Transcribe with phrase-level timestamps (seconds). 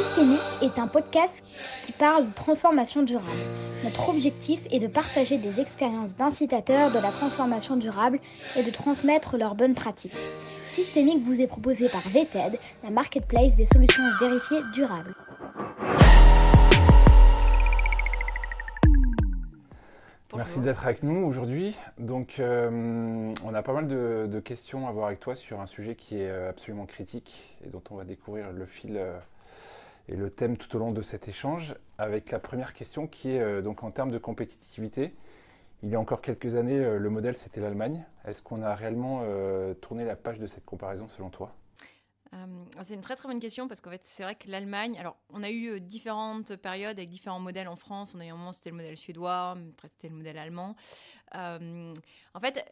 [0.00, 1.44] Systémique est un podcast
[1.82, 3.42] qui parle de transformation durable.
[3.84, 8.18] Notre objectif est de partager des expériences d'incitateurs de la transformation durable
[8.56, 10.16] et de transmettre leurs bonnes pratiques.
[10.70, 15.14] Systémique vous est proposé par VTED, la marketplace des solutions vérifiées durables.
[20.34, 21.76] Merci d'être avec nous aujourd'hui.
[21.98, 25.94] Donc, euh, on a pas mal de, questions à voir avec toi sur un sujet
[25.94, 29.18] qui est euh, absolument critique et dont on va découvrir le fil euh,
[30.10, 31.74] et le thème tout au long de cet échange.
[31.96, 35.14] Avec la première question qui est donc en termes de compétitivité.
[35.82, 38.04] Il y a encore quelques années, le modèle c'était l'Allemagne.
[38.26, 39.22] Est-ce qu'on a réellement
[39.80, 41.54] tourné la page de cette comparaison selon toi?
[42.32, 42.46] Euh,
[42.82, 45.42] c'est une très très bonne question parce qu'en fait c'est vrai que l'Allemagne, alors on
[45.42, 48.14] a eu euh, différentes périodes avec différents modèles en France.
[48.16, 50.76] On a eu un moment c'était le modèle suédois, après c'était le modèle allemand.
[51.34, 51.92] Euh,
[52.34, 52.64] en fait,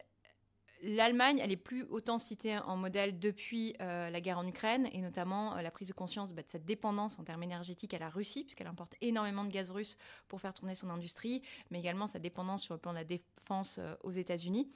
[0.81, 5.55] L'Allemagne, elle est plus autant citée en modèle depuis la guerre en Ukraine et notamment
[5.55, 8.67] la prise de conscience bah, de cette dépendance en termes énergétiques à la Russie, puisqu'elle
[8.67, 9.97] importe énormément de gaz russe
[10.27, 13.79] pour faire tourner son industrie, mais également sa dépendance sur le plan de la défense
[14.03, 14.69] aux États-Unis.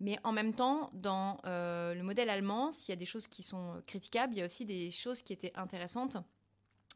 [0.00, 3.42] Mais en même temps, dans euh, le modèle allemand, s'il y a des choses qui
[3.42, 6.16] sont critiquables, il y a aussi des choses qui étaient intéressantes.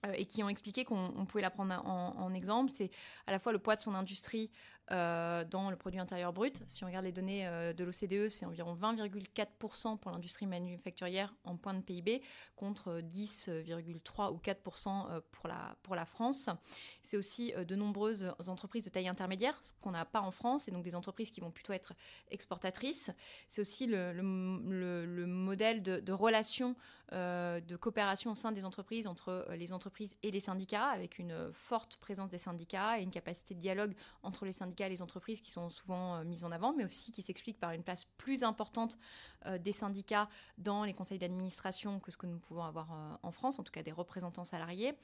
[0.07, 2.89] Euh, et qui ont expliqué qu'on pouvait la prendre en, en exemple, c'est
[3.27, 4.49] à la fois le poids de son industrie
[4.91, 6.63] euh, dans le produit intérieur brut.
[6.67, 11.57] Si on regarde les données euh, de l'OCDE, c'est environ 20,4% pour l'industrie manufacturière en
[11.59, 12.23] point de PIB,
[12.57, 16.49] contre 10,3 ou 4% euh, pour la, France.
[17.03, 20.71] C'est aussi de nombreuses entreprises de taille intermédiaire, ce qu'on n'a pas en France, et
[20.71, 21.93] donc des entreprises qui vont plutôt être
[22.31, 23.11] exportatrices.
[23.47, 26.77] C'est aussi le, modèle de, de relation
[27.11, 31.97] de coopération au sein des entreprises entre les entreprises et les syndicats, avec une forte
[31.97, 35.69] présence des syndicats et une capacité de dialogue entre les syndicats les entreprises qui sont
[35.69, 38.97] souvent euh, mises en avant, mais aussi qui s'expliquent par une place plus importante
[39.47, 43.33] euh, des syndicats dans les conseils d'administration que ce que nous pouvons avoir euh, en
[43.33, 44.95] France, en tout cas des représentants salariés.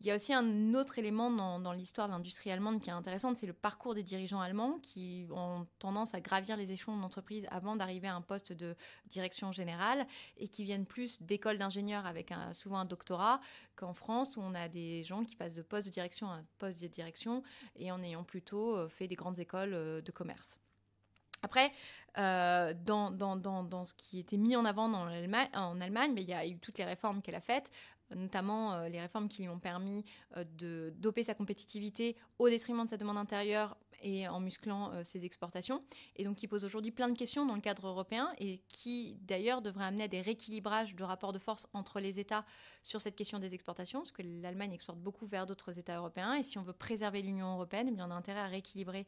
[0.00, 3.34] Il y a aussi un autre élément dans, l'histoire de l'industrie allemande qui est intéressant,
[3.34, 7.46] c'est le parcours des dirigeants allemands qui ont tendance à gravir les échelons de l'entreprise
[7.50, 8.76] avant d'arriver à un poste de
[9.06, 13.40] direction générale et qui viennent plus d'écoles d'ingénieurs avec souvent un doctorat
[13.74, 16.82] qu'en France où on a des gens qui passent de poste de direction à poste
[16.82, 17.42] de direction
[17.76, 20.58] et en ayant plutôt euh, fait des grandes écoles euh, de commerce.
[21.42, 21.70] Après,
[22.18, 26.58] euh, dans, ce qui était mis en avant en Allemagne, ben, il y a eu
[26.58, 27.70] toutes les réformes qu'elle a faites
[28.14, 30.04] notamment euh, les réformes qui lui ont permis
[30.36, 35.02] euh, de doper sa compétitivité au détriment de sa demande intérieure et en musclant euh,
[35.04, 35.82] ses exportations.
[36.16, 39.62] Et donc qui pose aujourd'hui plein de questions dans le cadre européen et qui d'ailleurs
[39.62, 42.44] devrait amener à des rééquilibrages de rapports de force entre les États
[42.82, 46.34] sur cette question des exportations, parce que l'Allemagne exporte beaucoup vers d'autres États européens.
[46.34, 49.06] Et si on veut préserver l'Union européenne, eh bien, on a intérêt à rééquilibrer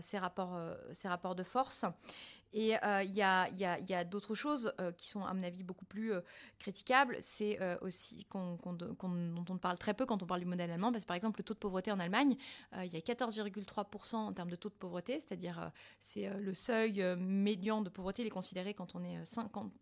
[0.00, 0.58] ces, rapports,
[0.92, 1.84] ces rapports de force.
[2.54, 6.12] Et euh, il y a, d'autres choses euh, qui sont, à mon avis, beaucoup plus
[6.12, 6.20] euh,
[6.58, 7.16] critiquables.
[7.20, 10.92] C'est aussi dont on parle très peu quand on parle du modèle allemand.
[10.92, 12.36] Parce que, par exemple, le taux de pauvreté en Allemagne,
[12.82, 15.70] il y a 14,3% en termes de taux de pauvreté, c'est-à-dire
[16.00, 18.22] c'est le seuil médian de pauvreté.
[18.22, 19.72] Il est considéré quand on est 50,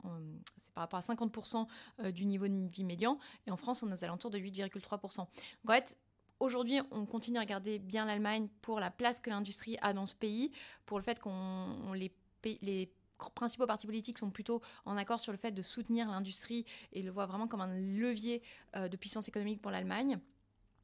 [0.58, 1.66] c'est par rapport à 50%
[2.12, 3.19] du niveau de vie médian.
[3.47, 5.20] Et en France, on est aux alentours de 8,3%.
[5.20, 5.26] en
[5.66, 5.97] fait,
[6.41, 10.14] Aujourd'hui, on continue à regarder bien l'Allemagne pour la place que l'industrie a dans ce
[10.14, 10.50] pays,
[10.87, 12.10] pour le fait qu'on les
[12.45, 12.93] les
[13.28, 17.11] principaux partis politiques sont plutôt en accord sur le fait de soutenir l'industrie et le
[17.11, 18.43] voient vraiment comme un levier
[18.77, 20.19] euh, de puissance économique pour l'Allemagne.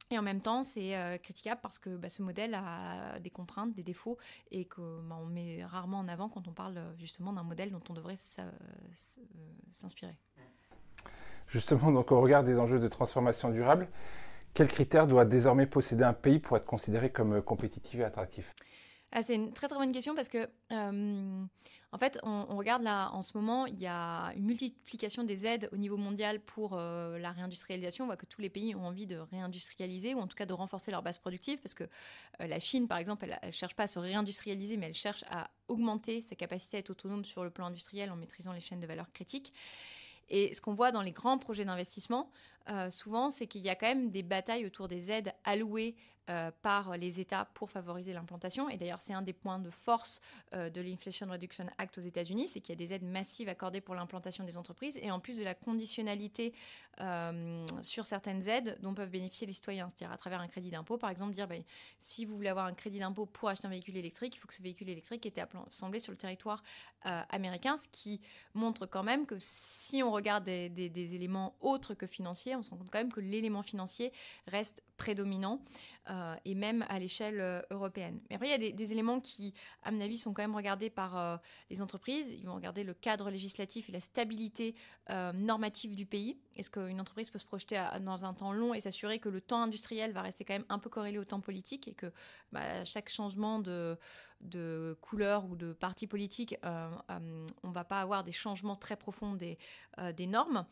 [0.09, 3.73] Et en même temps, c'est euh, critiquable parce que bah, ce modèle a des contraintes,
[3.73, 4.17] des défauts,
[4.51, 7.93] et qu'on bah, met rarement en avant quand on parle justement d'un modèle dont on
[7.93, 8.15] devrait
[9.71, 10.17] s'inspirer.
[11.47, 13.89] Justement, donc au regard des enjeux de transformation durable,
[14.53, 18.53] quels critères doit désormais posséder un pays pour être considéré comme compétitif et attractif?
[19.11, 21.45] Ah, c'est une très très bonne question parce que, euh,
[21.93, 25.69] en fait, on, regarde là en ce moment, il y a une multiplication des aides
[25.71, 28.03] au niveau mondial pour euh, la réindustrialisation.
[28.03, 30.51] On voit que tous les pays ont envie de réindustrialiser ou en tout cas de
[30.53, 33.83] renforcer leur base productive parce que euh, la Chine, par exemple, elle ne cherche pas
[33.83, 37.49] à se réindustrialiser, mais elle cherche à augmenter sa capacité à être autonome sur le
[37.49, 39.53] plan industriel en maîtrisant les chaînes de valeur critiques.
[40.29, 42.29] Et ce qu'on voit dans les grands projets d'investissement,
[42.89, 45.95] souvent, c'est qu'il y a quand même des batailles autour des aides allouées
[46.29, 48.69] euh, par les États pour favoriser l'implantation.
[48.69, 50.19] Et d'ailleurs, c'est un des points de force
[50.53, 53.79] euh, de l'Inflation Reduction Act aux États-Unis, c'est qu'il y a des aides massives accordées
[53.79, 54.99] pour l'implantation des entreprises.
[55.01, 56.53] Et en plus de la conditionnalité
[56.99, 60.97] euh, sur certaines aides dont peuvent bénéficier les citoyens, c'est-à-dire à travers un crédit d'impôt,
[60.97, 61.63] par exemple, dire ben,
[61.97, 64.53] si vous voulez avoir un crédit d'impôt pour acheter un véhicule électrique, il faut que
[64.53, 66.61] ce véhicule électrique ait été assemblé sur le territoire
[67.29, 68.19] américain, ce qui
[68.53, 72.77] montre quand même que si on regarde des éléments autres que financiers, on se rend
[72.77, 74.11] compte quand même que l'élément financier
[74.47, 75.61] reste prédominant
[76.09, 78.19] euh, et même à l'échelle euh, européenne.
[78.29, 80.89] Mais après, il y a des, éléments qui, à mon avis, sont quand même regardés
[80.89, 81.37] par euh,
[81.69, 82.31] les entreprises.
[82.31, 84.75] Ils vont regarder le cadre législatif et la stabilité
[85.35, 86.37] normative du pays.
[86.55, 89.61] Est-ce qu'une entreprise peut se projeter dans un temps long et s'assurer que le temps
[89.61, 92.11] industriel va rester quand même un peu corrélé au temps politique et que
[92.51, 93.97] bah, chaque changement de,
[94.99, 100.27] couleur ou de parti politique, on ne va pas avoir des changements très profonds des
[100.27, 100.65] normes?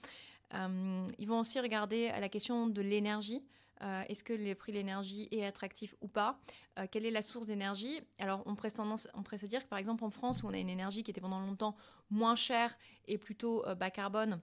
[0.53, 3.43] Ils vont aussi regarder la question de l'énergie.
[3.81, 6.39] Euh, est-ce que le prix de l'énergie est attractif ou pas?
[6.79, 7.99] Euh, Quelle est la source d'énergie?
[8.19, 11.03] Alors, on pourrait, se dire que, par exemple, en France, où on a une énergie
[11.03, 11.75] qui était pendant longtemps
[12.09, 12.77] moins chère
[13.07, 14.39] et plutôt euh, bas carbone,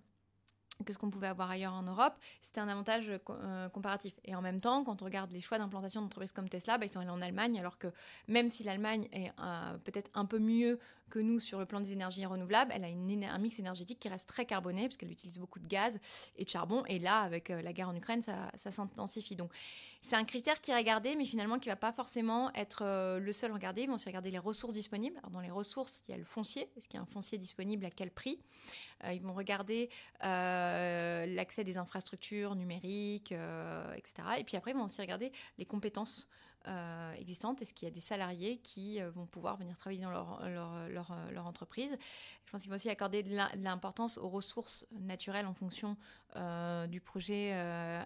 [0.84, 4.14] que ce qu'on pouvait avoir ailleurs en Europe, c'était un avantage euh, comparatif.
[4.24, 6.92] Et en même temps, quand on regarde les choix d'implantation d'entreprises comme Tesla, bah, ils
[6.92, 7.88] sont allés en Allemagne, alors que
[8.28, 10.78] même si l'Allemagne est euh, peut-être un peu mieux
[11.10, 14.08] que nous sur le plan des énergies renouvelables, elle a une, un mix énergétique qui
[14.08, 16.00] reste très carboné, puisqu'elle utilise beaucoup de gaz
[16.36, 16.84] et de charbon.
[16.86, 19.36] Et là, avec euh, la guerre en Ukraine, ça, ça s'intensifie.
[19.36, 19.52] Donc,
[20.02, 23.20] c'est un critère qui est regardé, mais finalement qui ne va pas forcément être euh,
[23.20, 23.82] le seul regardé.
[23.82, 25.20] Ils vont aussi regarder les ressources disponibles.
[25.30, 26.68] Dans les ressources, il y a le foncier.
[26.76, 28.40] Est-ce qu'il y a un foncier disponible À quel prix?
[29.04, 29.90] Euh, Ils vont regarder
[30.24, 33.32] euh, l'accès des infrastructures numériques,
[33.96, 34.14] etc.
[34.38, 36.28] Et puis après, ils vont aussi regarder les compétences
[36.68, 40.10] euh, existantes Est-ce qu'il y a des salariés qui euh, vont pouvoir venir travailler dans
[40.10, 41.96] leur, leur, leur, entreprise
[42.44, 45.96] Je pense qu'il faut aussi accorder de l'importance aux ressources naturelles en fonction
[46.36, 47.52] euh, du projet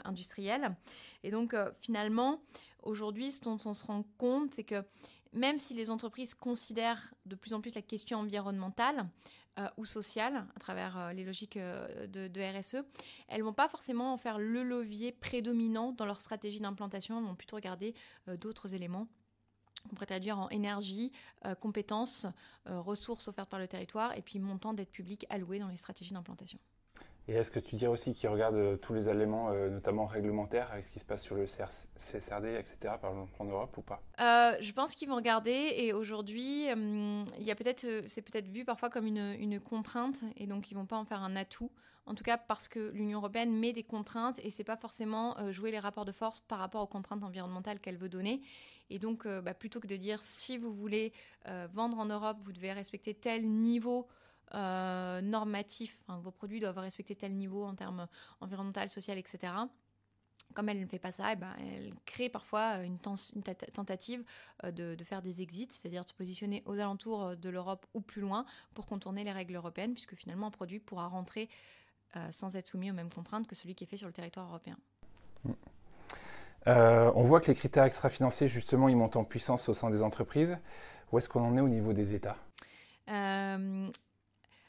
[0.05, 0.75] industriel.
[1.23, 2.41] Et donc, finalement,
[2.82, 4.85] aujourd'hui, ce dont on se rend compte, c'est que
[5.32, 9.06] même si les entreprises considèrent de plus en plus la question environnementale,
[9.58, 12.85] euh, ou sociales à travers euh, les logiques euh, de, RSE,
[13.29, 17.35] elles vont pas forcément en faire le levier prédominant dans leur stratégie d'implantation, elles vont
[17.35, 17.94] plutôt regarder
[18.38, 19.08] d'autres éléments
[19.88, 21.12] qu'on pourrait traduire en énergie,
[21.61, 22.26] compétences,
[22.67, 26.58] ressources offertes par le territoire et puis montant d'aide publique allouée dans les stratégies d'implantation.
[27.28, 30.70] Et est-ce que tu dirais aussi qu'ils regardent euh, tous les éléments, euh, notamment réglementaires,
[30.70, 34.00] avec ce qui se passe sur le CSRD, etc., par exemple en Europe ou pas?
[34.20, 35.75] Euh, Je pense qu'ils vont regarder.
[35.76, 36.67] Et aujourd'hui,
[37.58, 41.23] peut-être, c'est peut-être vu parfois comme une, contrainte, et donc ils vont pas en faire
[41.23, 41.70] un atout.
[42.05, 45.72] En tout cas, parce que l'Union européenne met des contraintes, et c'est pas forcément jouer
[45.72, 48.43] les rapports de force par rapport aux contraintes environnementales qu'elle veut donner.
[48.90, 51.12] Et donc, bah, plutôt que de dire si vous voulez
[51.72, 54.06] vendre en Europe, vous devez respecter tel niveau
[54.54, 58.06] euh, normatif, vos produits doivent respecter tel niveau en termes
[58.40, 59.52] environnemental, social, etc.
[60.54, 64.25] Comme elle ne fait pas ça, eh ben, elle crée parfois une, tentative
[64.64, 68.22] euh, de, faire des exits, c'est-à-dire de se positionner aux alentours de l'Europe ou plus
[68.22, 71.48] loin pour contourner les règles européennes, puisque finalement un produit pourra rentrer
[72.16, 74.46] euh, sans être soumis aux mêmes contraintes que celui qui est fait sur le territoire
[74.46, 74.76] européen.
[76.66, 80.56] on voit que les critères extra-financiers, justement, ils montent en puissance au sein des entreprises.
[81.10, 82.37] Où est-ce qu'on en est au niveau des États?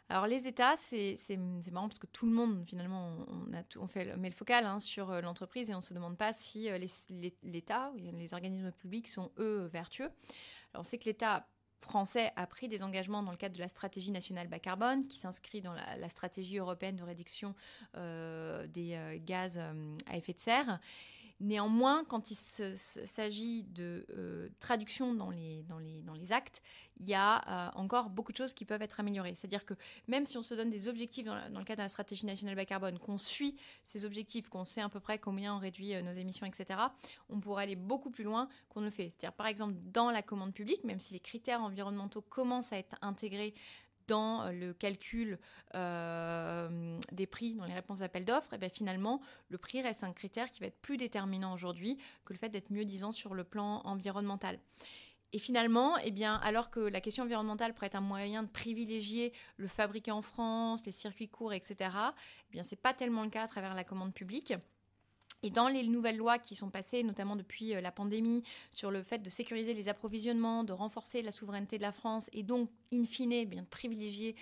[0.09, 1.17] Alors les États, c'est
[1.71, 3.25] marrant parce que tout le monde, finalement,
[3.77, 6.31] on, fait, met le focal hein, sur euh, l'entreprise et on ne se demande pas
[6.31, 6.79] si euh,
[7.43, 10.09] l'État, les, organismes publics sont, eux, vertueux.
[10.73, 11.47] Alors on sait que l'État
[11.81, 15.17] français a pris des engagements dans le cadre de la stratégie nationale bas carbone, qui
[15.17, 17.53] s'inscrit dans la, stratégie européenne de réduction
[17.95, 19.59] euh, des gaz
[20.07, 20.79] à effet de serre.
[21.39, 25.63] Néanmoins, quand il s'agit de euh, traduction dans les,
[26.31, 26.63] actes,
[26.99, 29.35] il y a euh, encore beaucoup de choses qui peuvent être améliorées.
[29.35, 29.75] C'est-à-dire que
[30.07, 32.65] même si on se donne des objectifs dans, le cadre de la stratégie nationale bas
[32.65, 33.55] carbone, qu'on suit
[33.85, 36.79] ces objectifs, qu'on sait à peu près combien on réduit euh, nos émissions, etc.,
[37.29, 39.11] on pourrait aller beaucoup plus loin qu'on ne fait.
[39.11, 42.95] C'est-à-dire, par exemple, dans la commande publique, même si les critères environnementaux commencent à être
[43.03, 43.53] intégrés
[44.07, 45.37] dans le calcul
[45.75, 50.03] euh, des prix dans les réponses d'appel d'offres, et eh bien finalement, le prix reste
[50.03, 53.33] un critère qui va être plus déterminant aujourd'hui que le fait d'être mieux disant sur
[53.33, 54.59] le plan environnemental.
[55.33, 59.67] Et finalement, eh alors que la question environnementale pourrait être un moyen de privilégier le
[59.67, 63.43] fabriqué en France, les circuits courts, etc., eh bien, ce n'est pas tellement le cas
[63.43, 64.53] à travers la commande publique.
[65.43, 69.03] Et dans les nouvelles lois qui sont passées, notamment depuis euh, la pandémie, sur le
[69.03, 73.03] fait de sécuriser les approvisionnements, de renforcer la souveraineté de la France et donc, in
[73.03, 74.35] fine, eh bien, de privilégier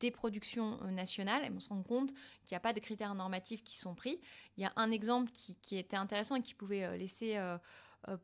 [0.00, 2.12] des productions euh, nationales, et on se rend compte
[2.44, 4.20] qu'il n'y a pas de critères normatifs qui sont pris.
[4.56, 7.38] Il y a un exemple qui, était intéressant et qui pouvait euh, laisser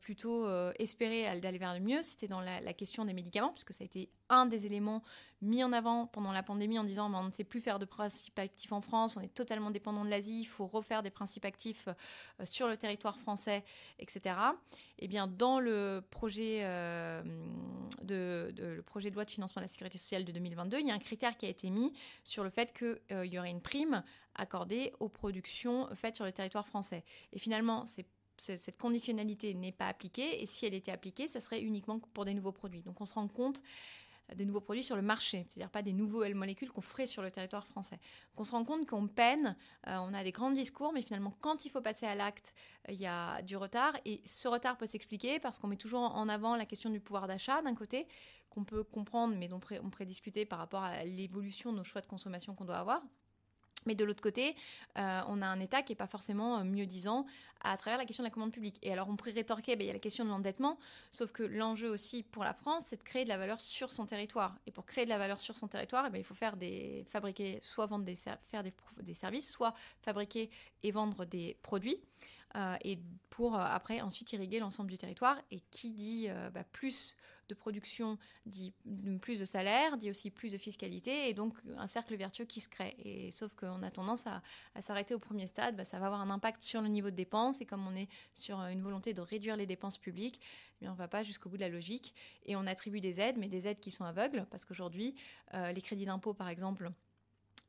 [0.00, 3.82] plutôt euh, espérer d'aller vers le mieux, c'était dans la, question des médicaments, puisque ça
[3.82, 5.02] a été un des éléments
[5.42, 8.38] mis en avant pendant la pandémie en disant on ne sait plus faire de principes
[8.38, 11.88] actifs en France, on est totalement dépendant de l'Asie, il faut refaire des principes actifs
[11.88, 13.64] euh, sur le territoire français,
[13.98, 14.34] etc.
[14.98, 16.62] Et eh bien, dans le projet,
[18.02, 20.90] de, le projet de loi de financement de la sécurité sociale de 2022, il y
[20.90, 21.92] a un critère qui a été mis
[22.24, 24.02] sur le fait qu'il y aurait une prime
[24.34, 27.04] accordée aux productions faites sur le territoire français.
[27.34, 28.06] Et finalement, c'est
[28.38, 32.34] cette conditionnalité n'est pas appliquée, et si elle était appliquée, ce serait uniquement pour des
[32.34, 32.82] nouveaux produits.
[32.82, 33.60] Donc on se rend compte
[34.34, 37.30] de nouveaux produits sur le marché, c'est-à-dire pas des nouvelles molécules qu'on ferait sur le
[37.30, 37.98] territoire français.
[38.36, 41.64] On se rend compte qu'on peine, euh, on a des grands discours, mais finalement quand
[41.64, 42.52] il faut passer à l'acte,
[42.88, 46.00] euh, il y a du retard, et ce retard peut s'expliquer parce qu'on met toujours
[46.00, 48.08] en avant la question du pouvoir d'achat d'un côté,
[48.50, 52.06] qu'on peut comprendre, mais dont on discuter par rapport à l'évolution de nos choix de
[52.06, 53.02] consommation qu'on doit avoir.
[53.86, 54.54] Mais de l'autre côté,
[54.98, 57.26] euh, on a un État qui n'est pas forcément euh, mieux disant
[57.62, 58.78] à travers la question de la commande publique.
[58.82, 60.78] Et alors on pourrait rétorquer, ben, il y a la question de l'endettement,
[61.10, 64.06] sauf que l'enjeu aussi pour la France, c'est de créer de la valeur sur son
[64.06, 64.56] territoire.
[64.66, 66.54] Et pour créer de la valeur sur son territoire, eh ben, il faut faire
[67.06, 70.50] fabriquer, soit vendre des, faire des, services, soit fabriquer
[70.82, 71.98] et vendre des produits.
[72.56, 72.98] Euh, et
[73.30, 75.40] pour après ensuite irriguer l'ensemble du territoire.
[75.50, 77.16] Et qui dit bah, plus
[77.48, 78.72] de production dit
[79.20, 82.68] plus de salaire, dit aussi plus de fiscalité, et donc un cercle vertueux qui se
[82.68, 82.96] crée.
[82.98, 84.42] Et sauf qu'on a tendance à,
[84.80, 87.60] s'arrêter au premier stade, bah, ça va avoir un impact sur le niveau de dépenses,
[87.60, 90.40] et comme on est sur une volonté de réduire les dépenses publiques,
[90.80, 93.36] mais on ne va pas jusqu'au bout de la logique, et on attribue des aides,
[93.38, 95.14] mais des aides qui sont aveugles, parce qu'aujourd'hui,
[95.54, 96.90] euh, les crédits d'impôt, par exemple,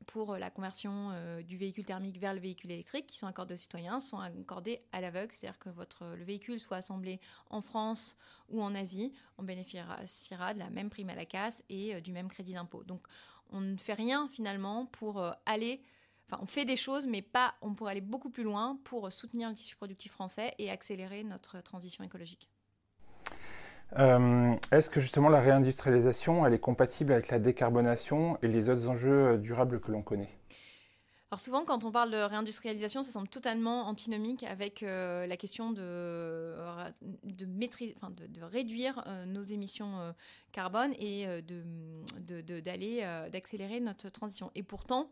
[0.06, 3.58] pour la conversion euh, du véhicule thermique vers le véhicule électrique qui sont accordés aux
[3.58, 8.16] citoyens sont accordés à l'aveugle, c'est-à-dire que votre, le véhicule soit assemblé en France
[8.48, 12.12] ou en Asie, on bénéficiera de la même prime à la casse et euh, du
[12.12, 12.84] même crédit d'impôt.
[12.84, 13.06] Donc
[13.50, 15.82] on ne fait rien finalement pour euh, aller
[16.30, 17.54] Enfin, on fait des choses, mais pas.
[17.62, 21.62] On pourrait aller beaucoup plus loin pour soutenir le tissu productif français et accélérer notre
[21.62, 22.50] transition écologique.
[23.96, 28.88] Euh, est-ce que justement la réindustrialisation, elle est compatible avec la décarbonation et les autres
[28.88, 30.28] enjeux euh, durables que l'on connaît?
[31.30, 35.72] Alors souvent, quand on parle de réindustrialisation, ça semble totalement antinomique avec euh, la question
[35.72, 36.54] de,
[37.02, 40.14] de, réduire nos émissions
[40.52, 41.26] carbone et
[42.64, 44.50] d'aller d'accélérer notre transition.
[44.54, 45.10] Et pourtant,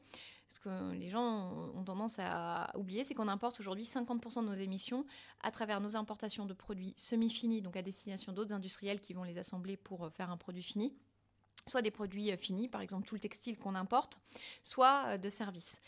[0.48, 4.54] ce que les gens ont tendance à oublier, c'est qu'on importe aujourd'hui 50% de nos
[4.54, 5.04] émissions
[5.42, 9.38] à travers nos importations de produits semi-finis, donc à destination d'autres industriels qui vont les
[9.38, 10.94] assembler pour euh, faire un produit fini
[11.68, 14.20] soit des produits euh, finis, par exemple tout le textile qu'on importe,
[14.62, 15.80] soit euh, de services.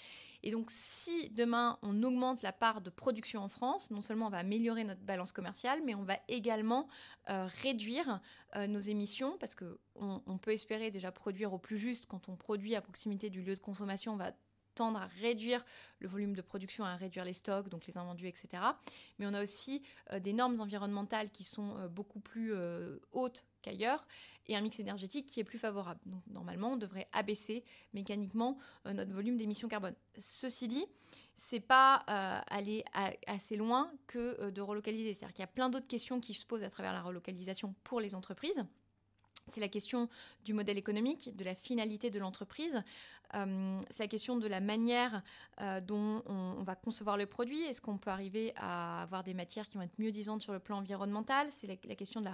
[0.42, 4.30] Et donc, si demain on augmente la part de production en France, non seulement on
[4.30, 6.88] va améliorer notre balance commerciale, mais on va également
[7.26, 8.20] réduire
[8.68, 12.06] nos émissions, parce qu'on on peut espérer déjà produire au plus juste.
[12.06, 14.16] Quand on produit à proximité du lieu de consommation, on
[14.78, 15.64] tendre à réduire
[15.98, 18.62] le volume de production, à réduire les stocks, donc les invendus, etc.
[19.18, 19.82] Mais on a aussi
[20.12, 24.06] euh, des normes environnementales qui sont euh, beaucoup plus euh, hautes qu'ailleurs
[24.46, 26.00] et un mix énergétique qui est plus favorable.
[26.06, 28.56] Donc normalement, on devrait abaisser mécaniquement
[28.86, 29.94] notre volume d'émissions carbone.
[30.18, 30.86] Ceci dit,
[31.34, 31.96] c'est pas
[32.46, 32.82] aller
[33.26, 35.12] assez loin que de relocaliser.
[35.12, 38.00] C'est-à-dire qu'il y a plein d'autres questions qui se posent à travers la relocalisation pour
[38.00, 38.64] les entreprises.
[39.50, 40.08] C'est la question
[40.44, 42.82] du modèle économique, de la finalité de l'entreprise.
[43.34, 45.22] Euh, c'est la question de la manière
[45.60, 47.60] euh, dont on, va concevoir le produit.
[47.62, 50.58] Est-ce qu'on peut arriver à avoir des matières qui vont être mieux disantes sur le
[50.58, 51.48] plan environnemental?
[51.50, 52.28] C'est la, question de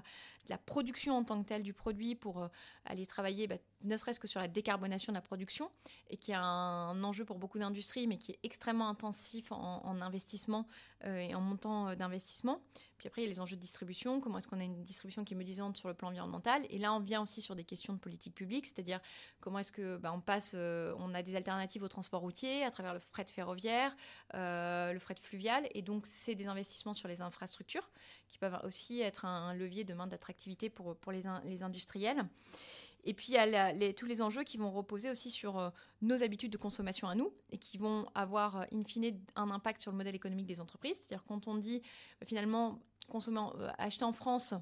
[0.48, 2.48] la, production en tant que telle du produit pour euh,
[2.84, 5.70] aller travailler, bah, ne serait-ce que sur la décarbonation de la production,
[6.10, 10.66] et qui a un, enjeu pour beaucoup d'industries, mais qui est extrêmement intensif en, investissement
[11.04, 12.60] et en montant d'investissement.
[12.96, 14.20] Puis après, il y a les enjeux de distribution.
[14.20, 16.64] Comment est-ce qu'on a une distribution qui est mieux disante sur le plan environnemental?
[16.70, 19.00] Et là, on vient aussi sur des questions de politique publique, c'est-à-dire
[19.40, 20.54] comment est-ce que bah, on passe
[20.98, 23.96] on a des alternatives au transport routier à travers le fret ferroviaire,
[24.34, 27.90] euh, le fret fluvial, et donc c'est des investissements sur les infrastructures
[28.28, 31.26] qui peuvent aussi être un, levier de main d'attractivité pour, pour les,
[31.62, 32.24] industriels.
[33.06, 35.70] Et puis il y a les, tous les enjeux qui vont reposer aussi sur euh,
[36.02, 39.90] nos habitudes de consommation à nous et qui vont avoir in fine un impact sur
[39.90, 40.96] le modèle économique des entreprises.
[40.96, 41.82] C'est-à-dire quand on dit
[42.24, 43.40] finalement consommer,
[43.78, 44.54] acheter en France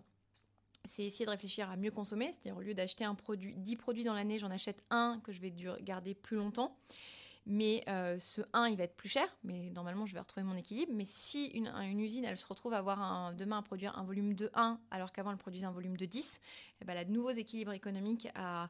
[0.85, 4.05] c'est essayer de réfléchir à mieux consommer, c'est-à-dire au lieu d'acheter un produit, 10 produits
[4.05, 6.77] dans l'année, j'en achète un que je vais garder plus longtemps.
[7.45, 10.57] Mais euh, ce 1, il va être plus cher, mais normalement, je vais retrouver mon
[10.57, 10.93] équilibre.
[10.95, 11.69] Mais si une,
[11.99, 15.33] usine, elle se retrouve à avoir demain à produire un volume de 1, alors qu'avant,
[15.33, 16.41] elle produisait un volume de 10,
[16.81, 18.69] eh ben, elle a de nouveaux équilibres économiques à,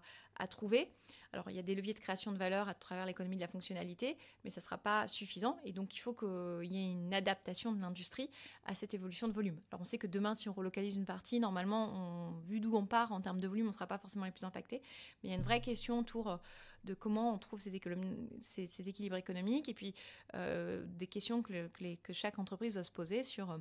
[0.51, 0.91] trouver.
[1.33, 3.47] Alors, il y a des leviers de création de valeur à travers l'économie de la
[3.47, 5.57] fonctionnalité, mais ça ne sera pas suffisant.
[5.65, 8.29] Et donc, il faut qu'il y ait une adaptation de l'industrie
[8.65, 9.61] à cette évolution de volume.
[9.71, 13.13] Alors, on sait que demain, si on relocalise une partie, normalement, vu d'où on part
[13.13, 14.83] en termes de volume, on ne sera pas forcément les plus impactés.
[15.23, 16.37] Mais il y a une vraie question autour euh,
[16.85, 19.95] de comment on trouve ces, équilibres économiques et puis
[20.35, 21.69] euh, des questions que,
[22.03, 23.51] que, chaque entreprise doit se poser sur...
[23.51, 23.59] Euh,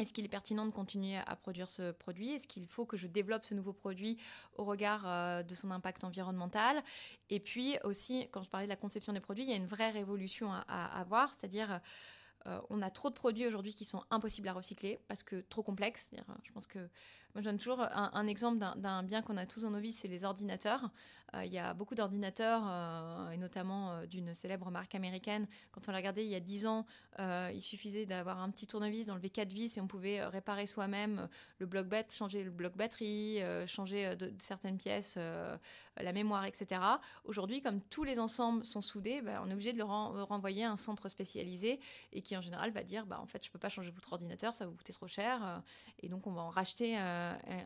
[0.00, 2.30] est-ce qu'il est pertinent de continuer à produire ce produit?
[2.30, 4.16] Est-ce qu'il faut que je développe ce nouveau produit
[4.56, 6.82] au regard euh, de son impact environnemental?
[7.28, 9.66] Et puis aussi, quand je parlais de la conception des produits, il y a une
[9.66, 11.80] vraie révolution à, avoir, c'est-à-dire
[12.46, 15.62] euh, on a trop de produits aujourd'hui qui sont impossibles à recycler parce que trop
[15.62, 16.08] complexes.
[16.44, 16.88] Je pense que
[17.34, 20.08] Moi, je donne toujours un, exemple d'un bien qu'on a tous dans nos vies, c'est
[20.08, 20.90] les ordinateurs.
[21.34, 25.46] Euh, il y a beaucoup d'ordinateurs, euh, et notamment euh, d'une célèbre marque américaine.
[25.70, 26.86] Quand on l'a regardé il y a 10 ans,
[27.52, 31.66] il suffisait d'avoir un petit tournevis, d'enlever quatre vis et on pouvait réparer soi-même le
[31.66, 35.18] bloc bête, changer le bloc batterie, changer de, certaines pièces,
[35.98, 36.80] la mémoire, etc.
[37.24, 40.70] Aujourd'hui, comme tous les ensembles sont soudés, ben, on est obligé de le renvoyer à
[40.70, 41.78] un centre spécialisé
[42.14, 44.14] et qui en général va dire bah, en fait, je ne peux pas changer votre
[44.14, 45.62] ordinateur, ça va vous coûter trop cher.
[45.98, 46.96] et donc, on va en racheter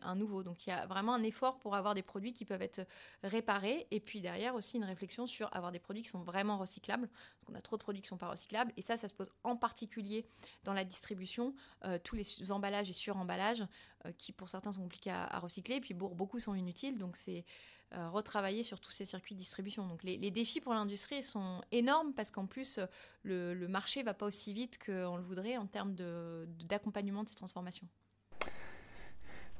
[0.03, 0.43] un nouveau.
[0.43, 2.85] Donc, il y a vraiment un effort pour avoir des produits qui peuvent être
[3.23, 7.07] réparés et puis derrière aussi une réflexion sur avoir des produits qui sont vraiment recyclables,
[7.07, 9.13] parce qu'on a trop de produits qui ne sont pas recyclables, et ça, ça se
[9.13, 10.25] pose en particulier
[10.63, 13.65] dans la distribution, euh, tous les emballages et suremballages,
[14.05, 17.45] euh, qui pour certains sont compliqués à, recycler, et puis beaucoup sont inutiles, donc c'est
[17.93, 19.87] euh, retravailler sur tous ces circuits de distribution.
[19.87, 22.79] Donc les, défis pour l'industrie sont énormes, parce qu'en plus,
[23.23, 27.35] le, le marché va pas aussi vite qu'on le voudrait en termes d'accompagnement de ces
[27.35, 27.87] transformations.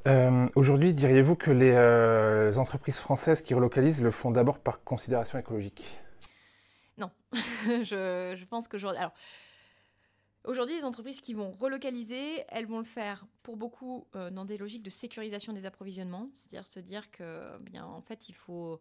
[0.08, 5.40] Euh, aujourd'hui, diriez-vous que les euh, entreprises françaises qui relocalisent le font d'abord par considération
[5.40, 6.00] écologique?
[6.98, 9.00] Non, je, pense qu'aujourd'hui...
[9.00, 9.14] Alors,
[10.46, 14.58] Aujourd'hui, les entreprises qui vont relocaliser, elles vont le faire pour beaucoup euh, dans des
[14.58, 18.80] logiques de sécurisation des approvisionnements, c'est-à-dire se dire que, bien, en fait, il faut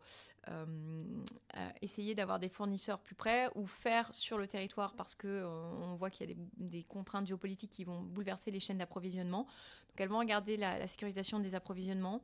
[1.80, 5.42] essayer d'avoir des fournisseurs plus près ou faire sur le territoire parce que
[5.82, 9.44] on voit qu'il y a des, contraintes géopolitiques qui vont bouleverser les chaînes d'approvisionnement.
[9.44, 12.22] Donc elles vont regarder la, sécurisation des approvisionnements.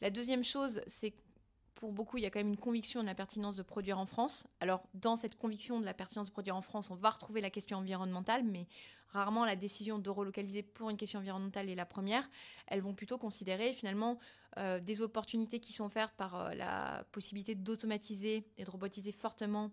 [0.00, 1.14] La deuxième chose, c'est
[1.82, 4.06] pour beaucoup, il y a quand même une conviction de la pertinence de produire en
[4.06, 4.46] France.
[4.60, 7.50] Alors, dans cette conviction de la pertinence de produire en France, on va retrouver la
[7.50, 8.68] question environnementale, mais
[9.08, 12.30] rarement la décision de relocaliser pour une question environnementale est la première.
[12.68, 14.20] Elles vont plutôt considérer finalement
[14.58, 19.72] euh, des opportunités qui sont offertes par euh, la possibilité d'automatiser et de robotiser fortement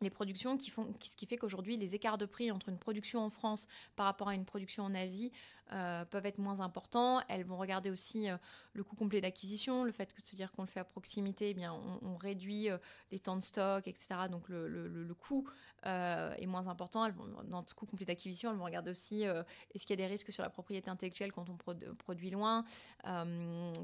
[0.00, 3.20] les productions qui font ce qui fait qu'aujourd'hui les écarts de prix entre une production
[3.20, 5.32] en France par rapport à une production en Asie
[5.72, 7.20] euh, peuvent être moins importants.
[7.28, 8.36] Elles vont regarder aussi euh,
[8.72, 11.50] le coût complet d'acquisition, le fait que de se dire qu'on le fait à proximité,
[11.50, 12.78] eh bien on, réduit euh,
[13.12, 14.28] les temps de stock, etc.
[14.30, 15.48] Donc le, coût
[15.84, 17.08] est moins important.
[17.44, 20.32] Dans ce coût complet d'acquisition, elles vont regarder aussi est-ce qu'il y a des risques
[20.32, 21.56] sur la propriété intellectuelle quand on
[21.94, 22.64] produit loin,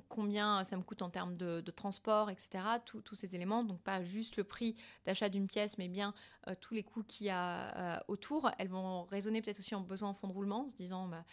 [0.09, 2.65] combien ça me coûte en termes de, transport, etc.
[2.85, 6.15] Tous ces éléments, donc pas juste le prix d'achat d'une pièce, mais bien
[6.61, 8.51] tous les coûts qu'il y a autour.
[8.59, 11.25] Elles vont raisonner peut-être aussi en besoin en fonds de roulement, en se disant bah,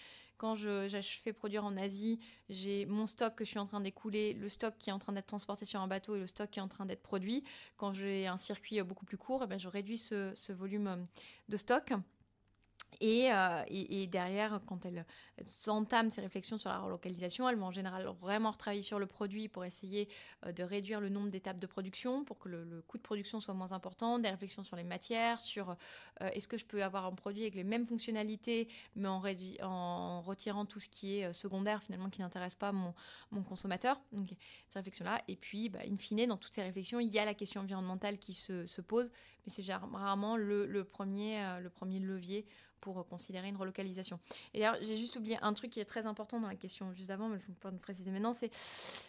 [0.41, 2.19] quand je, fais produire en Asie,
[2.50, 5.13] j'ai mon stock que je suis en train d'écouler, le stock qui est en train
[5.13, 7.43] d'être transporté sur un bateau et le stock qui est en train d'être produit.
[7.77, 11.05] Quand j'ai un circuit beaucoup plus court, eh ben, je réduis ce volume
[11.48, 11.93] de stock.
[13.01, 15.05] Euh, et, derrière, quand elles,
[15.67, 19.47] entament ces réflexions sur la relocalisation, elles vont en général vraiment retravailler sur le produit
[19.47, 20.08] pour essayer
[20.45, 23.54] euh, de réduire le nombre d'étapes de production, pour que le, coût de production soit
[23.54, 25.71] moins important, des réflexions sur les matières, sur
[26.21, 30.65] euh, est-ce que je peux avoir un produit avec les mêmes fonctionnalités, mais en, retirant
[30.65, 32.93] tout ce qui est secondaire, finalement, qui n'intéresse pas mon,
[33.43, 33.99] consommateur.
[34.12, 34.30] Donc,
[34.67, 35.21] ces réflexions-là.
[35.27, 38.19] Et puis, bah, in fine, dans toutes ces réflexions, il y a la question environnementale
[38.19, 39.10] qui se pose,
[39.45, 42.45] mais c'est rarement le, le, premier, le premier levier
[42.82, 44.19] pour considérer une relocalisation.
[44.54, 47.12] Et d'ailleurs, j'ai juste oublié un truc qui est très important dans la question juste
[47.12, 48.34] avant, mais je vais vous préciser maintenant.
[48.34, 48.49] C'est,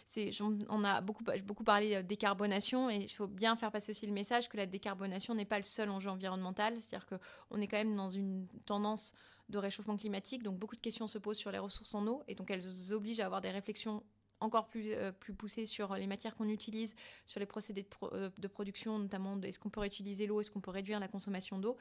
[0.05, 0.31] c'est,
[0.69, 4.13] on a beaucoup, beaucoup parlé de décarbonation et il faut bien faire passer aussi le
[4.13, 6.75] message que la décarbonation n'est pas le seul enjeu environnemental.
[6.79, 9.13] C'est-à-dire qu'on est quand même dans une tendance
[9.49, 12.35] de réchauffement climatique, donc beaucoup de questions se posent sur les ressources en eau et
[12.35, 14.01] donc elles obligent à avoir des réflexions
[14.43, 18.29] encore plus, euh, plus poussé sur les matières qu'on utilise, sur les procédés de, euh,
[18.49, 21.77] production, notamment est-ce qu'on peut réutiliser l'eau, est-ce qu'on peut réduire la consommation d'eau.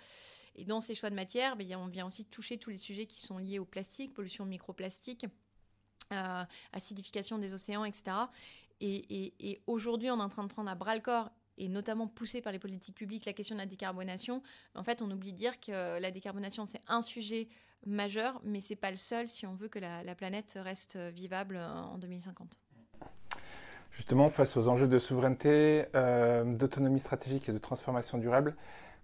[0.54, 3.20] Et dans ces choix de matières, ben, on vient aussi toucher tous les sujets qui
[3.20, 5.26] sont liés au plastique, pollution microplastique,
[6.12, 8.16] euh, acidification des océans, etc.
[8.80, 12.40] Et, aujourd'hui, on est en train de prendre à bras le corps et notamment poussé
[12.40, 14.42] par les politiques publiques la question de la décarbonation.
[14.74, 17.48] En fait, on oublie de dire que la décarbonation, c'est un sujet
[17.86, 21.98] majeur, mais c'est pas le seul si on veut que la, planète reste vivable en
[21.98, 22.58] 2050.
[23.92, 28.56] Justement, face aux enjeux de souveraineté, euh, d'autonomie stratégique et de transformation durable,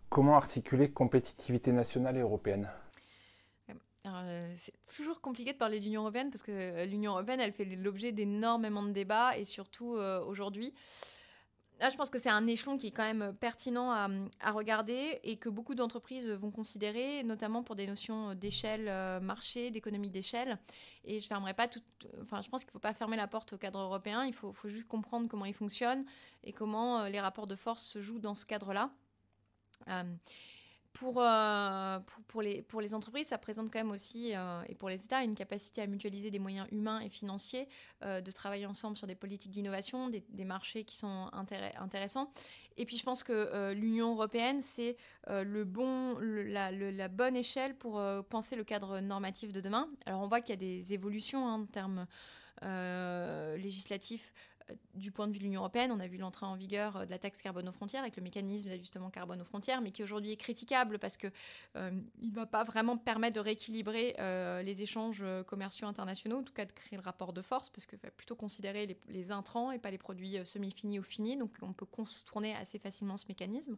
[0.09, 2.71] comment articuler compétitivité nationale et européenne?
[4.07, 8.13] Euh, c'est toujours compliqué de parler d'Union européenne parce que l'Union européenne, elle fait l'objet
[8.13, 10.73] d'énormément de débats et surtout euh, aujourd'hui,
[11.81, 15.49] Je pense que c'est un échelon qui est quand même pertinent à, regarder et que
[15.49, 20.59] beaucoup d'entreprises vont considérer, notamment pour des notions d'échelle euh, marché, d'économie d'échelle.
[21.05, 21.81] Et je fermerai pas tout.
[22.23, 24.25] Enfin, je pense qu'il ne faut pas fermer la porte au cadre européen.
[24.25, 26.05] Il faut, juste comprendre comment il fonctionne
[26.43, 28.91] et comment euh, les rapports de force se jouent dans ce cadre-là.
[29.87, 30.03] Euh,
[30.99, 34.75] pour, euh, pour, pour, les, pour les entreprises, ça présente quand même aussi, euh, et
[34.75, 37.69] pour les États, une capacité à mutualiser des moyens humains et financiers,
[38.03, 42.33] euh, de travailler ensemble sur des politiques d'innovation, des, des, marchés qui sont intéressants.
[42.77, 44.97] Et puis je pense que l'Union européenne, c'est
[45.29, 49.89] le bon, la, la, bonne échelle pour penser le cadre normatif de demain.
[50.07, 52.07] Alors on voit qu'il y a des évolutions hein, en termes
[53.57, 54.33] législatifs
[54.95, 57.11] du point de vue de l'Union européenne, on a vu l'entrée en vigueur euh, de
[57.11, 60.33] la taxe carbone aux frontières avec le mécanisme d'ajustement carbone aux frontières, mais qui aujourd'hui
[60.33, 61.33] est critiquable parce qu'il
[61.77, 66.53] euh, ne va pas vraiment permettre de rééquilibrer euh, les échanges commerciaux internationaux, en tout
[66.53, 69.73] cas de créer le rapport de force, parce qu'il va plutôt considérer les, les, intrants
[69.73, 73.77] et pas les produits semi-finis ou finis, donc on peut contourner assez facilement ce mécanisme.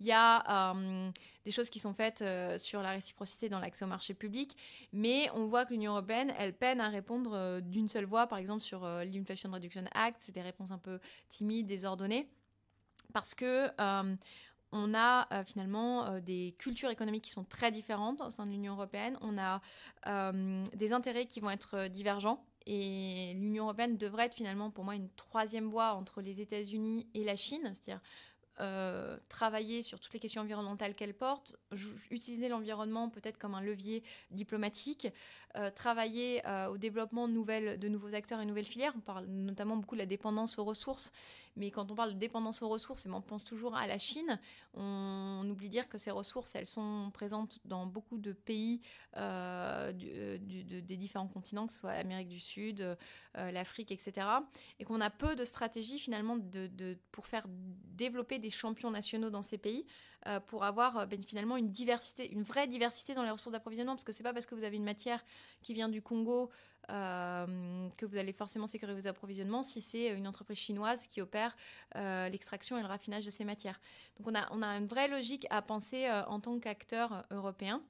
[0.00, 1.10] Il y a euh,
[1.44, 4.56] des choses qui sont faites euh, sur la réciprocité dans l'accès au marché public,
[4.92, 8.38] mais on voit que l'Union européenne, elle peine à répondre euh, d'une seule voix, par
[8.38, 12.28] exemple sur l'Inflation Reduction Act, c'est des réponses un peu timides, désordonnées,
[13.12, 13.68] parce que
[14.72, 19.16] on a finalement des cultures économiques qui sont très différentes au sein de l'Union européenne.
[19.22, 19.62] On a
[20.74, 22.44] des intérêts qui vont être divergents.
[22.66, 27.22] Et l'Union européenne devrait être finalement pour moi une troisième voie entre les États-Unis et
[27.22, 28.02] la Chine, c'est-à-dire
[28.60, 31.56] euh, travailler sur toutes les questions environnementales qu'elle porte,
[32.10, 35.08] utiliser l'environnement peut-être comme un levier diplomatique,
[35.56, 38.94] euh, travailler euh, au développement de, nouveaux acteurs et nouvelles filières.
[38.96, 41.12] On parle notamment beaucoup de la dépendance aux ressources,
[41.56, 44.38] mais quand on parle de dépendance aux ressources, et on pense toujours à la Chine,
[44.74, 48.80] on, oublie dire que ces ressources, elles sont présentes dans beaucoup de pays
[49.14, 52.96] du, de, des différents continents, que ce soit l'Amérique du Sud,
[53.34, 54.26] l'Afrique, etc.
[54.78, 56.38] Et qu'on a peu de stratégies finalement
[57.12, 59.86] pour faire développer des champions nationaux dans ces pays
[60.26, 63.94] euh, pour avoir euh, ben, finalement une diversité, une vraie diversité dans les ressources d'approvisionnement.
[63.94, 65.24] Parce que c'est pas parce que vous avez une matière
[65.62, 66.50] qui vient du Congo
[66.90, 71.56] euh, que vous allez forcément sécuriser vos approvisionnements si c'est une entreprise chinoise qui opère
[71.94, 73.80] l'extraction et le raffinage de ces matières.
[74.18, 77.82] Donc on a, on a une vraie logique à penser en tant qu'acteur européen.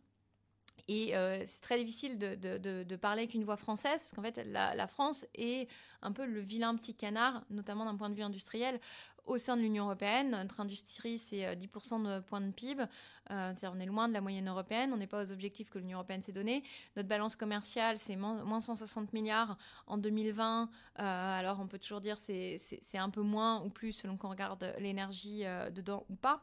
[0.89, 1.13] Et
[1.47, 4.87] c'est très difficile de, de, de, parler avec une voix française, parce qu'en fait, la,
[4.87, 5.69] France est
[6.01, 8.81] un peu le vilain petit canard, notamment d'un point de vue industriel
[9.27, 10.31] au sein de l'Union européenne.
[10.31, 12.85] Notre industrie, c'est 10% euh, de points de PIB.
[13.31, 14.93] Euh, on est loin de la moyenne européenne.
[14.93, 16.63] On n'est pas aux objectifs que l'Union européenne s'est donné.
[16.97, 20.63] Notre balance commerciale, c'est moins 160 milliards en 2020.
[20.63, 24.29] Euh, alors, on peut toujours dire c'est c'est un peu moins ou plus selon qu'on
[24.29, 26.41] regarde l'énergie dedans ou pas.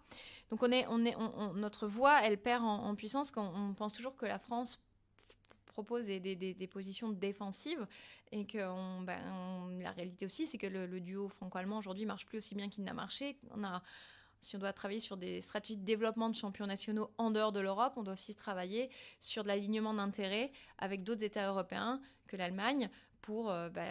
[0.50, 1.16] Donc, on est, on est,
[1.56, 4.83] notre voix, elle perd en, en puissance quand on pense toujours que la France
[5.74, 7.86] propose des, positions défensives
[8.32, 12.56] et que ben, la réalité aussi, c'est que le, duo franco-allemand aujourd'hui marche plus aussi
[12.56, 13.38] bien qu'il n'a marché.
[14.42, 17.62] Si on doit travailler sur des stratégies de développement de champions nationaux en dehors de
[17.62, 18.90] l'Europe, on doit aussi travailler
[19.22, 22.90] sur de l'alignement d'intérêts avec d'autres États européens que l'Allemagne
[23.24, 23.82] pour euh, bah,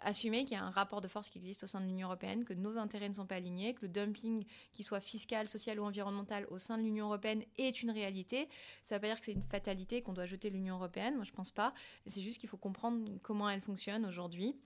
[0.00, 2.44] assumer qu'il y a un rapport de force qui existe au sein de l'Union européenne,
[2.44, 5.84] que nos intérêts ne sont pas alignés, que le dumping, qu'il soit fiscal, social ou
[5.84, 8.48] environnemental, au sein de l'Union européenne est une réalité.
[8.82, 11.24] Ça ne veut pas dire que c'est une fatalité qu'on doit jeter l'Union européenne, moi
[11.24, 11.74] je ne pense pas.
[12.06, 14.56] C'est juste qu'il faut comprendre comment elle fonctionne aujourd'hui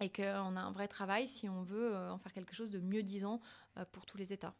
[0.00, 2.78] et qu'on a un vrai travail si on veut euh, en faire quelque chose de
[2.78, 3.40] mieux disant
[3.78, 4.54] euh, pour tous les États.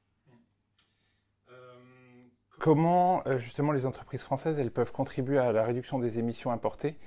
[2.58, 6.98] Comment justement les entreprises françaises elles peuvent contribuer à la réduction des émissions importées?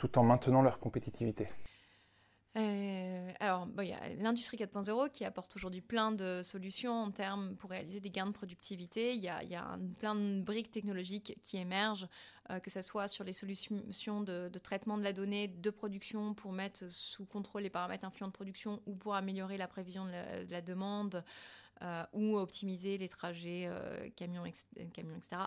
[0.00, 1.46] Tout en maintenant leur compétitivité
[2.56, 7.54] euh, alors, il y a l'industrie 4.0 qui apporte aujourd'hui plein de solutions en termes
[7.54, 9.14] pour réaliser des gains de productivité.
[9.14, 12.08] Il y a, a plein de briques technologiques qui émergent,
[12.50, 16.50] euh, que ce soit sur les solutions de, traitement de la donnée, de production pour
[16.50, 20.60] mettre sous contrôle les paramètres influents de production ou pour améliorer la prévision de la
[20.60, 21.22] demande.
[21.82, 24.44] Euh, ou optimiser les trajets euh, camions,
[24.92, 25.44] camions, etc.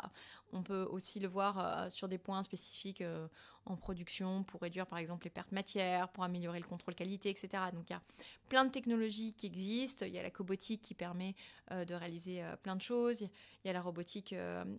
[0.51, 3.27] On peut aussi le voir euh, sur des points spécifiques euh,
[3.65, 7.49] en production pour réduire par exemple les pertes matières, pour améliorer le contrôle qualité, etc.
[7.71, 8.01] Donc il y a
[8.49, 10.07] plein de technologies qui existent.
[10.07, 11.35] Il y a la cobotique qui permet
[11.71, 13.21] de réaliser plein de choses.
[13.21, 14.35] Il y a la robotique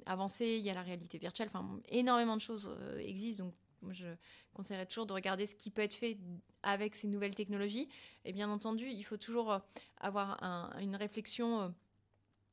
[0.07, 1.49] avancée, il y a la réalité virtuelle.
[1.55, 3.45] Enfin, énormément de choses existent.
[3.45, 3.55] Donc
[3.93, 4.07] je
[4.53, 6.19] conseillerais toujours de regarder ce qui peut être fait
[6.63, 7.89] avec ces nouvelles technologies.
[8.25, 9.61] Et bien entendu, il faut toujours
[10.01, 11.75] avoir un, une réflexion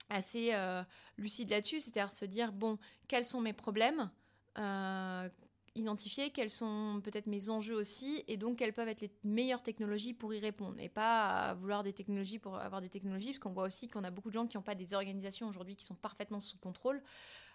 [0.09, 0.83] assez euh,
[1.17, 4.11] lucide là-dessus, c'est-à-dire se dire, bon, quels sont mes problèmes
[4.57, 5.29] euh,
[5.75, 10.13] identifier quels sont peut-être mes enjeux aussi et donc quelles peuvent être les meilleures technologies
[10.13, 13.63] pour y répondre et pas vouloir des technologies pour avoir des technologies parce qu'on voit
[13.63, 16.41] aussi qu'on a beaucoup de gens qui n'ont pas des organisations aujourd'hui qui sont parfaitement
[16.41, 17.01] sous contrôle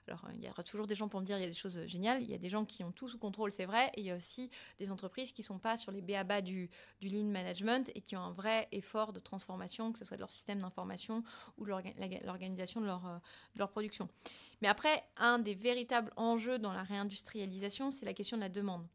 [0.08, 1.84] alors, il y aura toujours des gens pour me dire il y a des choses
[1.86, 2.22] géniales.
[2.22, 3.90] Il y a des gens qui ont tout sous contrôle, c'est vrai.
[3.94, 6.70] Et il y a aussi des entreprises qui ne sont pas sur les BABA du,
[7.00, 10.22] du lean management et qui ont un vrai effort de transformation, que ce soit de
[10.22, 11.22] leur système d'information
[11.58, 11.70] ou de
[12.24, 13.18] l'organisation de leur, euh,
[13.54, 14.08] de leur production.
[14.62, 18.86] Mais après, un des véritables enjeux dans la réindustrialisation, c'est la question de la demande.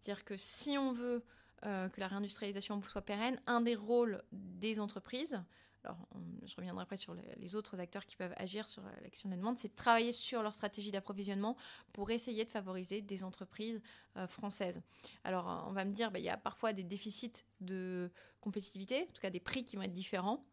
[0.00, 1.24] C'est-à-dire que si on veut
[1.66, 5.42] euh, que la réindustrialisation soit pérenne, un des rôles des entreprises,
[5.84, 6.08] alors
[6.44, 9.58] je reviendrai après sur les autres acteurs qui peuvent agir sur la question des demandes,
[9.58, 11.56] c'est de travailler sur leur stratégie d'approvisionnement
[11.92, 13.80] pour essayer de favoriser des entreprises
[14.28, 14.80] françaises.
[15.24, 19.12] Alors on va me dire, bah, il y a parfois des déficits de compétitivité, en
[19.12, 20.44] tout cas des prix qui vont être différents.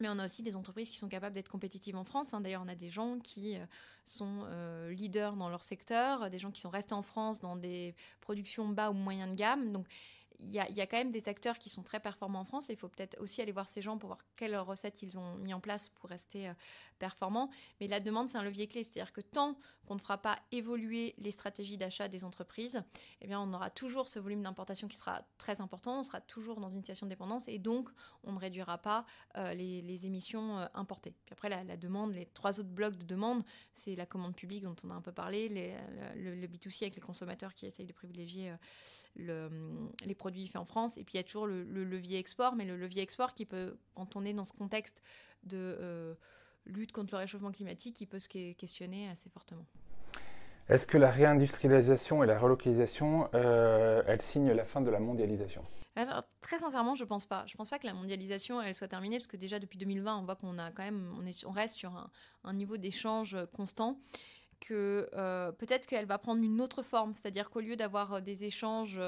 [0.00, 2.32] Mais on a aussi des entreprises qui sont capables d'être compétitives en France.
[2.32, 2.40] Hein.
[2.40, 3.66] D'ailleurs, on a des gens qui euh,
[4.06, 7.94] sont euh, leaders dans leur secteur, des gens qui sont restés en France dans des
[8.22, 9.72] productions bas ou moyen de gamme.
[9.72, 9.86] Donc,
[10.42, 12.88] il y, a, quand même des acteurs qui sont très performants en France il faut
[12.88, 15.88] peut-être aussi aller voir ces gens pour voir quelles recettes ils ont mis en place
[15.88, 16.54] pour rester euh,
[16.98, 17.50] performants.
[17.80, 18.82] Mais la demande, c'est un levier clé.
[18.82, 22.82] C'est-à-dire que tant qu'on ne fera pas évoluer les stratégies d'achat des entreprises,
[23.20, 26.00] eh bien, on aura toujours ce volume d'importation qui sera très important.
[26.00, 27.88] On sera toujours dans une situation de dépendance et donc
[28.22, 29.04] on ne réduira pas
[29.36, 31.14] euh, les, émissions euh, importées.
[31.26, 34.76] Puis après, la, demande, les trois autres blocs de demande, c'est la commande publique dont
[34.84, 38.52] on a un peu parlé, le, B2C avec les consommateurs qui essayent de privilégier
[39.16, 40.96] les produits fait en France.
[40.98, 43.76] Et puis il y a toujours le, levier export, mais le levier export qui peut,
[43.94, 45.02] quand on est dans ce contexte
[45.44, 46.14] de euh,
[46.66, 49.66] lutte contre le réchauffement climatique, qui peut se questionner assez fortement.
[50.68, 55.64] Est-ce que la réindustrialisation et la relocalisation, euh, elles signent la fin de la mondialisation?
[55.96, 57.44] Alors, très sincèrement, je pense pas.
[57.48, 60.24] Je pense pas que la mondialisation elle soit terminée parce que déjà depuis 2020, on
[60.24, 62.08] voit qu'on a quand même, on, est, on reste sur
[62.44, 63.98] un, niveau d'échange constant.
[64.60, 69.00] Que euh, peut-être qu'elle va prendre une autre forme, c'est-à-dire qu'au lieu d'avoir des échanges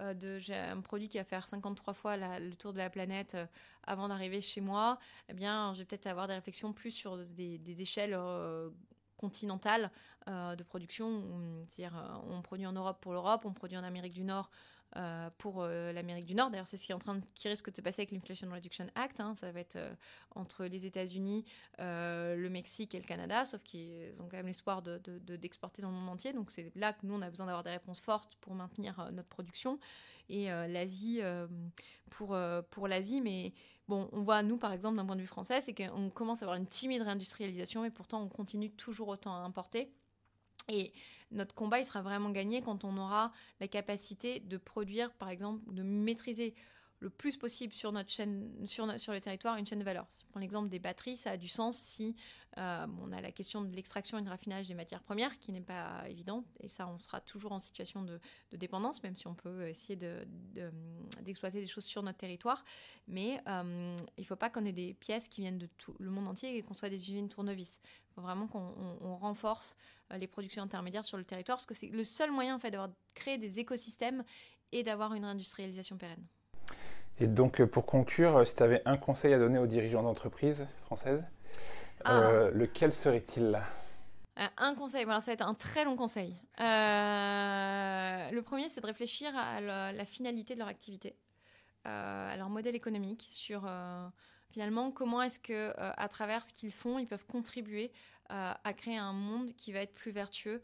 [0.00, 3.46] euh, j'ai un produit qui va faire 53 fois le tour de la planète euh,
[3.84, 7.80] avant d'arriver chez moi, eh bien, je vais peut-être avoir des réflexions plus sur des,
[7.80, 8.70] échelles euh,
[9.16, 9.90] continentales
[10.26, 11.22] de production.
[11.68, 14.50] C'est-à-dire, on produit en Europe pour l'Europe, on produit en Amérique du Nord
[14.96, 16.50] euh, pour euh, l'Amérique du Nord.
[16.50, 18.86] D'ailleurs, c'est ce qui, est en train qui risque de se passer avec l'Inflation Reduction
[18.94, 19.20] Act.
[19.20, 19.34] Hein.
[19.36, 19.94] Ça va être euh,
[20.34, 21.44] entre les États-Unis,
[21.78, 25.98] le Mexique et le Canada, sauf qu'ils ont quand même l'espoir d'exporter de, dans le
[25.98, 26.32] monde entier.
[26.32, 29.28] Donc, c'est là que nous, on a besoin d'avoir des réponses fortes pour maintenir notre
[29.28, 29.78] production.
[30.28, 31.20] Et l'Asie,
[32.10, 32.36] pour,
[32.70, 33.52] pour l'Asie, mais
[33.88, 36.46] bon, on voit, nous, par exemple, d'un point de vue français, c'est qu'on commence à
[36.46, 39.92] avoir une timide réindustrialisation et pourtant, on continue toujours autant à importer.
[40.68, 40.92] Et
[41.30, 45.62] notre combat, il sera vraiment gagné quand on aura la capacité de produire, par exemple,
[45.72, 46.54] de maîtriser
[47.06, 50.06] le plus possible sur notre chaîne, sur, sur le territoire, une chaîne de valeur.
[50.10, 52.16] Si on l'exemple des batteries, ça a du sens si
[52.58, 55.60] euh, on a la question de l'extraction et du raffinage des matières premières, qui n'est
[55.60, 58.18] pas évidente, et ça, on sera toujours en situation de,
[58.56, 62.64] dépendance, même si on peut essayer d'exploiter de, des choses sur notre territoire.
[63.06, 66.10] Mais euh, il ne faut pas qu'on ait des pièces qui viennent de tout le
[66.10, 67.80] monde entier et qu'on soit des usines tournevis.
[68.10, 69.76] Il faut vraiment qu'on renforce
[70.10, 72.72] euh, les productions intermédiaires sur le territoire, parce que c'est le seul moyen en fait,
[72.72, 74.24] d'avoir créé des écosystèmes
[74.72, 76.26] et d'avoir une industrialisation pérenne.
[77.18, 80.02] Et donc, euh, pour conclure, euh, si tu avais un conseil à donner aux dirigeants
[80.02, 81.24] d'entreprises françaises,
[82.06, 82.56] euh, ah.
[82.56, 83.60] lequel serait-il
[84.58, 86.36] un conseil, voilà, ça va être un très long conseil.
[86.58, 91.16] le premier, c'est de réfléchir à la, finalité de leur activité,
[91.84, 93.66] à leur modèle économique, sur
[94.50, 97.92] finalement comment est-ce que, à travers ce qu'ils font, ils peuvent contribuer
[98.28, 100.62] à créer un monde qui va être plus vertueux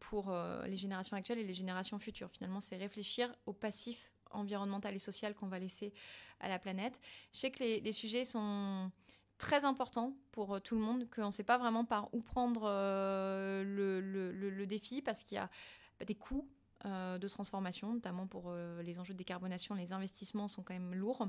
[0.00, 2.28] pour les générations actuelles et les générations futures.
[2.30, 5.92] Finalement, c'est réfléchir au passif environnementale et sociale qu'on va laisser
[6.40, 7.00] à la planète.
[7.32, 8.90] Je sais que les, sujets sont
[9.38, 12.62] très importants pour euh, tout le monde, qu'on ne sait pas vraiment par où prendre
[12.66, 15.50] euh, le, défi parce qu'il y a
[15.98, 16.48] bah, des coûts
[16.84, 21.28] euh, de transformation, notamment pour les enjeux de décarbonation, les investissements sont quand même lourds,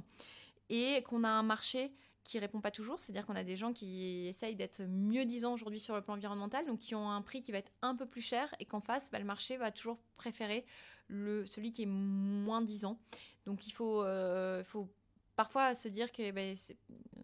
[0.69, 1.93] et qu'on a un marché
[2.25, 5.79] qui répond pas toujours, c'est-à-dire qu'on a des gens qui essayent d'être mieux disant aujourd'hui
[5.79, 8.21] sur le plan environnemental, donc qui ont un prix qui va être un peu plus
[8.21, 10.65] cher, et qu'en face, bah, le marché va toujours préférer
[11.07, 12.99] le, celui qui est moins disant.
[13.45, 14.89] Donc il faut, euh, faut
[15.35, 16.55] parfois se dire que ben,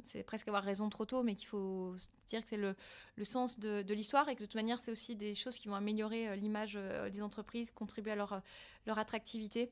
[0.04, 2.76] c'est presque avoir raison trop tôt, mais qu'il faut se dire que c'est le,
[3.15, 5.76] le, sens de, l'histoire et que de toute manière, c'est aussi des choses qui vont
[5.76, 8.41] améliorer euh, l'image euh, des entreprises, contribuer à leur,
[8.86, 9.72] leur attractivité.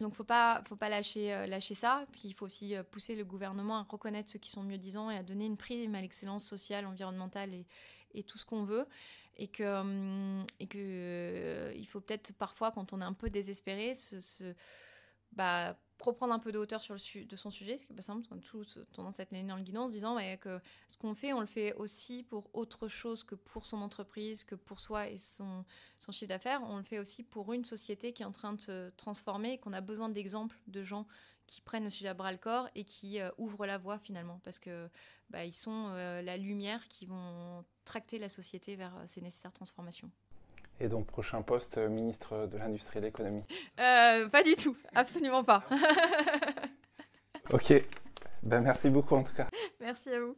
[0.00, 2.06] Donc, faut pas, faut pas lâcher, lâcher ça.
[2.10, 5.16] Puis, il faut aussi pousser le gouvernement à reconnaître ceux qui sont mieux disants et
[5.16, 7.50] à donner une prime à l'excellence sociale, environnementale
[8.14, 8.86] et tout ce qu'on veut
[9.36, 13.30] et que, hum, et que euh, il faut peut-être parfois, quand on est un peu
[13.30, 14.54] désespéré, se,
[15.32, 18.02] bah, reprendre un peu de hauteur sur le de son sujet, ce qui n'est pas
[18.02, 20.60] simple, parce qu'on a toujours tendance à être dans le guidon en se disant que
[20.88, 24.54] ce qu'on fait, on le fait aussi pour autre chose que pour son entreprise, que
[24.54, 25.64] pour soi et son,
[25.98, 26.60] son chiffre d'affaires.
[26.68, 29.58] On le fait aussi pour une société qui est en train de se transformer et
[29.58, 31.06] qu'on a besoin d'exemples de gens
[31.46, 34.40] qui prennent le sujet à bras le corps et qui euh, ouvrent la voie finalement,
[34.44, 34.88] parce que
[35.30, 40.10] bah, sont euh, la lumière qui vont tracter la société vers euh, ces nécessaires transformations.
[40.80, 43.42] Et donc, prochain poste, ministre de l'Industrie et de l'Économie
[43.76, 45.64] Pas du tout, absolument pas.
[47.52, 47.74] ok,
[48.42, 49.48] ben, merci beaucoup en tout cas.
[49.80, 50.36] Merci à vous.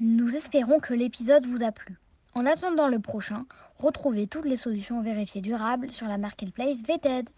[0.00, 1.98] Nous espérons que l'épisode vous a plu.
[2.34, 3.46] En attendant le prochain,
[3.78, 7.28] retrouvez toutes les solutions vérifiées durables sur la marketplace VTED.